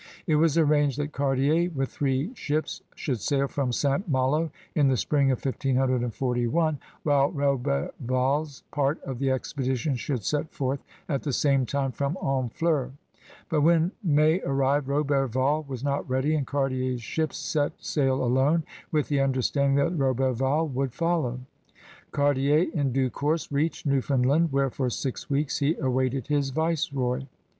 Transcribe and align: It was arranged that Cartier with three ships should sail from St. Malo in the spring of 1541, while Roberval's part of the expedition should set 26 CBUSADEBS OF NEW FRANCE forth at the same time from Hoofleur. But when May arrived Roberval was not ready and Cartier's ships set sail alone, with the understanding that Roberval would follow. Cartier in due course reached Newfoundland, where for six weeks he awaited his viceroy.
It 0.25 0.37
was 0.37 0.57
arranged 0.57 0.97
that 0.97 1.11
Cartier 1.11 1.69
with 1.69 1.89
three 1.89 2.33
ships 2.33 2.81
should 2.95 3.21
sail 3.21 3.47
from 3.47 3.71
St. 3.71 4.09
Malo 4.09 4.49
in 4.73 4.87
the 4.87 4.97
spring 4.97 5.29
of 5.29 5.45
1541, 5.45 6.79
while 7.03 7.31
Roberval's 7.31 8.63
part 8.71 8.99
of 9.03 9.19
the 9.19 9.29
expedition 9.29 9.95
should 9.95 10.23
set 10.23 10.51
26 10.53 10.57
CBUSADEBS 10.57 10.59
OF 10.59 10.61
NEW 10.61 10.65
FRANCE 10.65 10.79
forth 10.79 11.07
at 11.17 11.21
the 11.21 11.31
same 11.33 11.65
time 11.67 11.91
from 11.91 12.15
Hoofleur. 12.19 12.91
But 13.47 13.61
when 13.61 13.91
May 14.03 14.41
arrived 14.41 14.87
Roberval 14.87 15.67
was 15.67 15.83
not 15.83 16.09
ready 16.09 16.33
and 16.33 16.47
Cartier's 16.47 17.03
ships 17.03 17.37
set 17.37 17.73
sail 17.77 18.23
alone, 18.23 18.63
with 18.91 19.07
the 19.07 19.19
understanding 19.21 19.75
that 19.75 19.95
Roberval 19.95 20.67
would 20.71 20.95
follow. 20.95 21.41
Cartier 22.09 22.65
in 22.73 22.91
due 22.91 23.11
course 23.11 23.51
reached 23.51 23.85
Newfoundland, 23.85 24.51
where 24.51 24.71
for 24.71 24.89
six 24.89 25.29
weeks 25.29 25.59
he 25.59 25.75
awaited 25.75 26.25
his 26.25 26.49
viceroy. 26.49 27.25